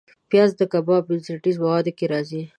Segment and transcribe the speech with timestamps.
[0.29, 2.41] پیاز د کباب بنسټیز موادو کې راځي